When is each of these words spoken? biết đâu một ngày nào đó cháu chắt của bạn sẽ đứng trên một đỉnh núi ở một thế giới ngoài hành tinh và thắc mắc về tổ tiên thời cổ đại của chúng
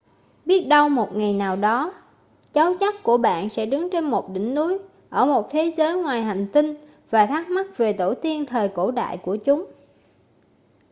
biết 0.45 0.67
đâu 0.67 0.89
một 0.89 1.09
ngày 1.15 1.33
nào 1.33 1.55
đó 1.55 1.93
cháu 2.53 2.73
chắt 2.79 2.95
của 3.03 3.17
bạn 3.17 3.49
sẽ 3.49 3.65
đứng 3.65 3.89
trên 3.91 4.03
một 4.03 4.29
đỉnh 4.33 4.55
núi 4.55 4.79
ở 5.09 5.25
một 5.25 5.47
thế 5.51 5.73
giới 5.77 6.03
ngoài 6.03 6.23
hành 6.23 6.47
tinh 6.53 6.75
và 7.09 7.25
thắc 7.25 7.49
mắc 7.49 7.77
về 7.77 7.93
tổ 7.93 8.13
tiên 8.13 8.45
thời 8.45 8.67
cổ 8.69 8.91
đại 8.91 9.17
của 9.17 9.35
chúng 9.45 9.65